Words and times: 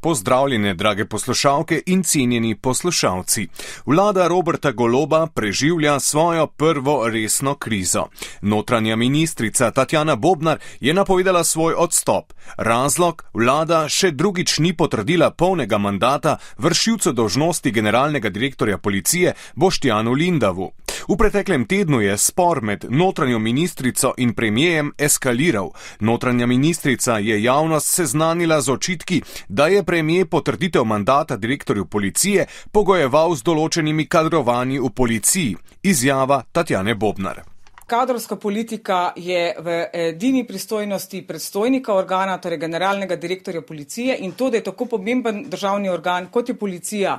Pozdravljene, 0.00 0.74
drage 0.74 1.04
poslušalke 1.04 1.82
in 1.86 2.02
cenjeni 2.02 2.54
poslušalci. 2.54 3.48
Vlada 3.86 4.28
Roberta 4.28 4.72
Goloba 4.72 5.26
preživlja 5.26 6.00
svojo 6.00 6.46
prvo 6.46 7.08
resno 7.08 7.54
krizo. 7.54 8.06
Notranja 8.40 8.96
ministrica 8.96 9.70
Tatjana 9.70 10.16
Bobnar 10.16 10.58
je 10.80 10.94
napovedala 10.94 11.44
svoj 11.44 11.74
odstop. 11.74 12.32
Razlog: 12.56 13.24
vlada 13.34 13.88
še 13.88 14.10
drugič 14.10 14.58
ni 14.58 14.76
potrdila 14.76 15.30
polnega 15.30 15.78
mandata 15.78 16.36
vršilcu 16.58 17.12
dožnosti 17.12 17.70
generalnega 17.70 18.28
direktorja 18.28 18.78
policije 18.78 19.34
Boštjanu 19.54 20.12
Lindavu. 20.12 20.72
V 21.08 21.16
preteklem 21.16 21.64
tednu 21.64 22.00
je 22.00 22.18
spor 22.18 22.62
med 22.62 22.84
notranjo 22.88 23.38
ministrico 23.38 24.14
in 24.16 24.34
premijejem 24.34 24.92
eskaliral. 24.98 25.70
Notranja 26.00 26.46
ministrica 26.46 27.18
je 27.18 27.42
javnost 27.42 27.94
seznanila 27.94 28.60
z 28.60 28.70
očitki, 28.70 29.22
da 29.48 29.66
je 29.66 29.84
premije 29.84 30.26
potrditev 30.26 30.84
mandata 30.84 31.36
direktorju 31.36 31.86
policije 31.86 32.46
pogojeval 32.72 33.34
z 33.34 33.42
določenimi 33.42 34.06
kadrovanji 34.08 34.78
v 34.78 34.90
policiji. 34.90 35.56
Izjava 35.82 36.42
Tatjane 36.52 36.94
Bobnar. 36.94 37.49
Kadrovska 37.90 38.36
politika 38.36 39.12
je 39.16 39.54
v 39.58 39.86
edini 39.92 40.44
pristojnosti 40.46 41.24
predstojnika 41.26 41.94
organa, 41.94 42.36
torej 42.38 42.58
generalnega 42.62 43.16
direktorja 43.16 43.62
policije 43.66 44.16
in 44.22 44.32
to, 44.32 44.50
da 44.50 44.60
je 44.60 44.64
tako 44.68 44.86
pomemben 44.86 45.42
državni 45.50 45.90
organ 45.90 46.28
kot 46.30 46.48
je 46.48 46.54
policija. 46.54 47.18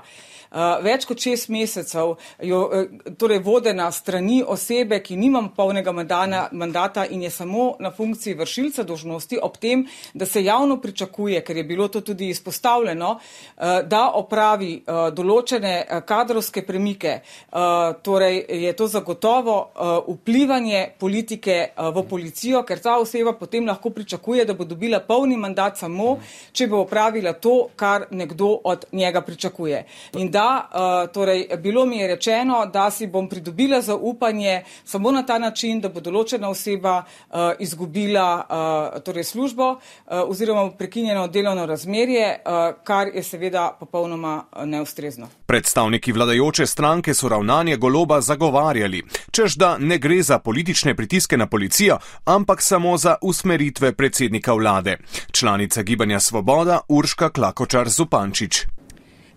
Eh, 0.51 0.81
več 0.83 1.05
kot 1.07 1.21
šest 1.23 1.47
mesecev, 1.47 2.17
jo, 2.43 2.57
eh, 2.75 3.13
torej 3.15 3.39
vodena 3.39 3.85
strani 3.91 4.41
osebe, 4.43 4.97
ki 4.99 5.15
nima 5.15 5.39
polnega 5.55 5.93
mandana, 5.95 6.49
mandata 6.51 7.05
in 7.07 7.21
je 7.23 7.29
samo 7.29 7.75
na 7.79 7.91
funkciji 7.91 8.35
vršilca 8.35 8.83
dožnosti, 8.83 9.39
ob 9.41 9.55
tem, 9.57 9.85
da 10.13 10.25
se 10.25 10.43
javno 10.43 10.75
pričakuje, 10.81 11.41
ker 11.41 11.57
je 11.57 11.63
bilo 11.63 11.87
to 11.87 12.01
tudi 12.01 12.27
izpostavljeno, 12.29 13.19
eh, 13.57 13.83
da 13.83 14.11
opravi 14.11 14.83
določene 15.11 16.03
kadrovske 16.05 16.65
premike. 16.65 17.21
Torej 18.03 18.45
je 18.49 18.73
to 18.73 18.87
zagotovo 18.87 19.71
vplivanje 20.07 20.60
politike 20.99 21.71
v 21.77 22.03
policijo, 22.09 22.63
ker 22.63 22.79
ta 22.79 22.97
oseba 22.99 23.33
potem 23.33 23.67
lahko 23.67 23.89
pričakuje, 23.89 24.45
da 24.45 24.53
bo 24.53 24.65
dobila 24.65 24.99
polni 24.99 25.37
mandat 25.37 25.77
samo, 25.77 26.17
če 26.51 26.67
bo 26.67 26.81
opravila 26.85 27.33
to, 27.33 27.69
kar 27.75 28.05
nekdo 28.11 28.59
od 28.63 28.85
njega 28.91 29.21
pričakuje. 29.21 29.85
In 30.17 30.31
da 30.31 30.47
uh, 30.67 31.11
torej, 31.13 31.47
bilo 31.57 31.85
mi 31.85 31.97
je 31.97 32.07
rečeno, 32.07 32.65
da 32.65 32.91
si 32.91 33.07
bom 33.07 33.29
pridobila 33.29 33.81
zaupanje 33.81 34.63
samo 34.83 35.11
na 35.11 35.23
ta 35.25 35.39
način, 35.39 35.81
da 35.81 35.89
bo 35.89 35.99
določena 35.99 36.49
oseba 36.49 37.03
uh, 37.03 37.51
izgubila 37.59 38.47
torej 39.05 39.23
službo 39.23 39.75
oziroma 40.07 40.71
prekinjeno 40.77 41.27
delovno 41.27 41.65
razmerje, 41.65 42.39
kar 42.83 43.07
je 43.13 43.23
seveda 43.23 43.77
popolnoma 43.79 44.43
neustrezno. 44.65 45.27
Predstavniki 45.45 46.11
vladajoče 46.11 46.65
stranke 46.65 47.13
so 47.13 47.29
ravnanje 47.29 47.77
goloba 47.77 48.21
zagovarjali, 48.21 49.03
čež 49.31 49.55
da 49.55 49.77
ne 49.77 49.97
gre 49.97 50.21
za 50.23 50.39
politične 50.51 50.95
pritiske 50.95 51.37
na 51.37 51.47
policijo, 51.47 51.97
ampak 52.25 52.61
samo 52.61 52.97
za 52.97 53.15
usmeritve 53.21 53.93
predsednika 53.95 54.53
vlade. 54.53 54.97
Članica 55.31 55.81
gibanja 55.81 56.19
Svoboda 56.19 56.79
Urška 56.87 57.29
Klakočar 57.29 57.89
Zupančič. 57.89 58.65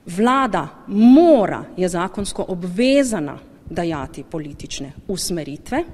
Vlada 0.07 0.69
mora, 0.89 1.65
je 1.77 1.89
zakonsko 1.89 2.45
obvezana 2.49 3.39
dajati 3.71 4.25
politične 4.31 4.93
usmeritve, 5.09 5.85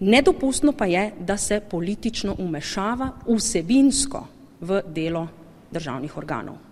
nedopustno 0.00 0.72
pa 0.72 0.86
je, 0.86 1.12
da 1.20 1.36
se 1.36 1.60
politično 1.70 2.36
umešava 2.38 3.10
vsebinsko 3.28 4.26
v 4.60 4.82
delo 4.86 5.28
državnih 5.70 6.16
organov. 6.16 6.69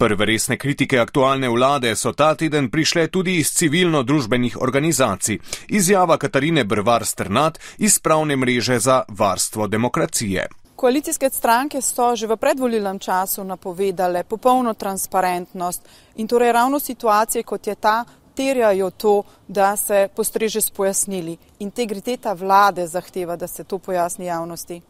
Prve 0.00 0.24
resne 0.24 0.56
kritike 0.56 0.98
aktualne 0.98 1.48
vlade 1.48 1.90
so 1.96 2.12
ta 2.12 2.34
teden 2.34 2.70
prišle 2.72 3.02
tudi 3.12 3.34
iz 3.36 3.50
civilno-družbenih 3.52 4.56
organizacij. 4.60 5.38
Izjava 5.68 6.16
Katarine 6.16 6.64
Brvar 6.64 7.04
Strnat 7.04 7.58
iz 7.78 7.98
pravne 7.98 8.36
mreže 8.36 8.78
za 8.78 9.02
varstvo 9.08 9.66
demokracije. 9.66 10.46
Koalicijske 10.76 11.30
stranke 11.30 11.82
so 11.82 12.16
že 12.16 12.26
v 12.26 12.36
predvolilnem 12.36 12.98
času 12.98 13.44
napovedale 13.44 14.24
popolno 14.24 14.74
transparentnost 14.74 15.82
in 16.16 16.28
torej 16.28 16.52
ravno 16.52 16.80
situacije, 16.80 17.42
kot 17.42 17.66
je 17.66 17.74
ta, 17.74 18.04
terjajo 18.34 18.90
to, 18.90 19.22
da 19.48 19.76
se 19.76 20.08
postreže 20.16 20.60
s 20.60 20.70
pojasnili. 20.70 21.36
Integriteta 21.58 22.32
vlade 22.32 22.86
zahteva, 22.86 23.36
da 23.36 23.46
se 23.46 23.64
to 23.64 23.78
pojasni 23.78 24.26
javnosti. 24.26 24.80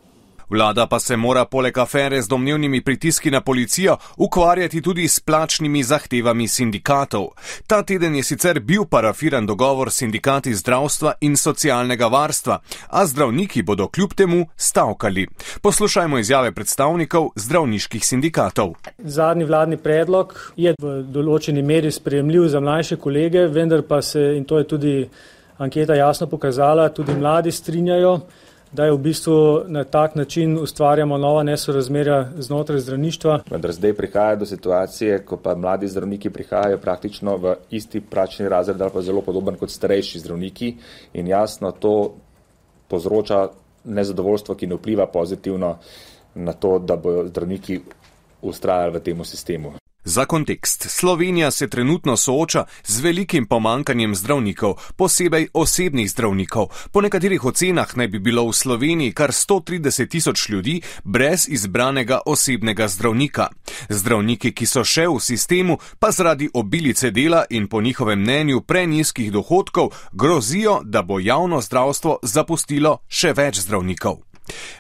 Vlada 0.51 0.87
pa 0.87 0.99
se 0.99 1.17
mora 1.17 1.45
poleg 1.45 1.79
afere 1.79 2.23
z 2.23 2.29
domnevnimi 2.29 2.81
pritiski 2.85 3.31
na 3.31 3.41
policijo 3.41 3.97
ukvarjati 4.17 4.83
tudi 4.83 5.09
s 5.09 5.21
plačnimi 5.21 5.83
zahtevami 5.83 6.49
sindikatov. 6.49 7.27
Ta 7.67 7.83
teden 7.83 8.17
je 8.17 8.23
sicer 8.23 8.61
bil 8.61 8.85
parafiran 8.85 9.47
dogovor 9.47 9.91
s 9.91 9.97
sindikati 9.97 10.55
zdravstva 10.55 11.13
in 11.21 11.37
socialnega 11.37 12.07
varstva, 12.07 12.59
a 12.89 13.07
zdravniki 13.07 13.63
bodo 13.63 13.89
kljub 13.89 14.15
temu 14.15 14.47
stavkali. 14.57 15.27
Poslušajmo 15.63 16.19
izjave 16.19 16.53
predstavnikov 16.53 17.31
zdravniških 17.37 18.07
sindikatov. 18.07 18.75
Zadnji 18.99 19.45
vladni 19.45 19.77
predlog 19.77 20.35
je 20.57 20.75
v 20.83 21.03
določeni 21.03 21.63
meri 21.63 21.93
sprejemljiv 21.93 22.49
za 22.49 22.61
mlajše 22.61 22.97
kolege, 22.97 23.47
vendar 23.47 23.83
pa 23.83 24.03
se, 24.03 24.35
in 24.37 24.45
to 24.45 24.59
je 24.59 24.69
tudi 24.69 25.09
anketa 25.59 25.95
jasno 25.95 26.27
pokazala, 26.27 26.89
tudi 26.89 27.15
mladi 27.15 27.53
strinjajo 27.53 28.19
da 28.73 28.85
je 28.85 28.93
v 28.93 28.99
bistvu 28.99 29.63
na 29.67 29.85
tak 29.85 30.15
način 30.15 30.59
ustvarjamo 30.59 31.19
nova 31.19 31.43
nesorazmerja 31.43 32.29
znotraj 32.39 32.81
zdravništva. 32.81 33.41
Vendar 33.51 33.73
zdaj 33.73 33.95
prihaja 33.95 34.37
do 34.37 34.47
situacije, 34.47 35.25
ko 35.25 35.37
pa 35.37 35.55
mladi 35.55 35.89
zdravniki 35.89 36.31
prihajajo 36.31 36.79
praktično 36.79 37.37
v 37.37 37.55
isti 37.71 38.01
pračni 38.01 38.49
razred 38.49 38.81
ali 38.81 38.91
pa 38.95 39.03
zelo 39.03 39.21
podoben 39.21 39.57
kot 39.57 39.71
starejši 39.71 40.19
zdravniki 40.19 40.75
in 41.13 41.27
jasno 41.27 41.73
to 41.73 42.15
povzroča 42.89 43.49
nezadovoljstvo, 43.85 44.55
ki 44.55 44.67
ne 44.67 44.75
vpliva 44.75 45.07
pozitivno 45.07 45.77
na 46.35 46.53
to, 46.53 46.79
da 46.79 46.97
bodo 46.97 47.29
zdravniki 47.29 47.81
ustrajali 48.43 48.99
v 48.99 49.01
tem 49.01 49.25
sistemu. 49.25 49.80
Za 50.05 50.25
kontekst, 50.25 50.87
Slovenija 50.91 51.51
se 51.51 51.69
trenutno 51.69 52.17
sooča 52.17 52.65
z 52.85 53.01
velikim 53.01 53.47
pomankanjem 53.47 54.15
zdravnikov, 54.15 54.75
posebej 54.97 55.49
osebnih 55.55 56.11
zdravnikov. 56.11 56.67
Po 56.93 57.01
nekaterih 57.01 57.45
ocenah 57.45 57.97
naj 57.97 58.09
bi 58.09 58.19
bilo 58.19 58.47
v 58.49 58.53
Sloveniji 58.53 59.13
kar 59.13 59.31
130 59.31 60.09
tisoč 60.09 60.49
ljudi 60.49 60.81
brez 61.05 61.49
izbranega 61.49 62.21
osebnega 62.27 62.89
zdravnika. 62.89 63.49
Zdravniki, 63.89 64.53
ki 64.53 64.67
so 64.67 64.85
še 64.85 65.05
v 65.09 65.21
sistemu, 65.21 65.77
pa 65.99 66.11
zaradi 66.11 66.49
obilice 66.55 67.11
dela 67.11 67.45
in 67.51 67.69
po 67.69 67.83
njihovem 67.83 68.21
mnenju 68.21 68.61
preniskih 68.61 69.33
dohodkov 69.33 69.93
grozijo, 70.13 70.81
da 70.85 71.03
bo 71.03 71.21
javno 71.21 71.61
zdravstvo 71.61 72.19
zapustilo 72.23 72.99
še 73.09 73.33
več 73.37 73.61
zdravnikov. 73.61 74.30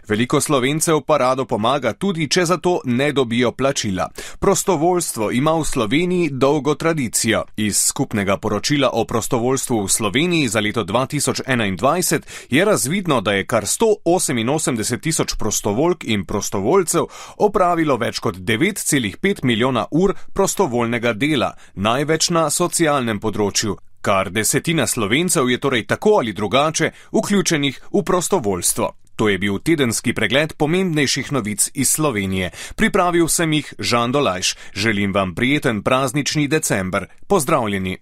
Veliko 0.09 0.41
slovencev 0.41 1.01
pa 1.07 1.17
rado 1.19 1.45
pomaga, 1.45 1.93
tudi 1.93 2.29
če 2.29 2.45
za 2.45 2.57
to 2.57 2.81
ne 2.85 3.13
dobijo 3.13 3.53
plačila. 3.53 4.09
Prostovoljstvo 4.39 5.31
ima 5.31 5.53
v 5.53 5.65
Sloveniji 5.65 6.31
dolgo 6.33 6.75
tradicijo. 6.75 7.45
Iz 7.57 7.77
skupnega 7.77 8.37
poročila 8.37 8.91
o 8.93 9.05
prostovoljstvu 9.05 9.85
v 9.85 9.89
Sloveniji 9.89 10.49
za 10.49 10.61
leto 10.61 10.85
2021 10.85 12.21
je 12.51 12.65
razvidno, 12.65 13.21
da 13.21 13.33
je 13.33 13.47
kar 13.47 13.65
188 13.65 15.01
tisoč 15.01 15.35
prostovoljk 15.39 16.05
in 16.05 16.25
prostovoljcev 16.25 17.05
opravilo 17.37 17.97
več 17.97 18.19
kot 18.19 18.37
9,5 18.37 19.45
milijona 19.45 19.87
ur 19.91 20.15
prostovoljnega 20.33 21.13
dela, 21.13 21.55
največ 21.75 22.31
na 22.31 22.51
socialnem 22.51 23.21
področju. 23.21 23.77
Kar 24.01 24.31
desetina 24.31 24.87
slovencev 24.87 25.51
je 25.51 25.59
torej 25.61 25.87
tako 25.87 26.17
ali 26.19 26.33
drugače 26.33 26.91
vključenih 27.13 27.81
v 27.93 28.03
prostovoljstvo. 28.03 28.95
To 29.21 29.29
je 29.29 29.37
bil 29.37 29.59
tedenski 29.61 30.15
pregled 30.17 30.57
pomembnejših 30.57 31.29
novic 31.33 31.69
iz 31.75 31.93
Slovenije. 31.93 32.51
Pripravil 32.73 33.29
sem 33.29 33.53
jih 33.53 33.75
Žan 33.79 34.13
Dolajš. 34.13 34.57
Želim 34.73 35.13
vam 35.13 35.35
prijeten 35.35 35.83
praznični 35.83 36.49
december. 36.49 37.07
Pozdravljeni. 37.29 37.99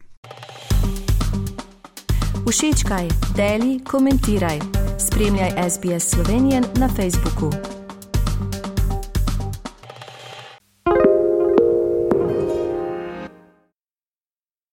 Všečkaj, 2.50 3.08
deli, 3.36 3.80
komentiraj. 3.84 4.58
Spremljaj 5.06 5.50
SBS 5.70 6.10
Slovenijo 6.10 6.62
na 6.74 6.88
Facebooku. 6.88 7.77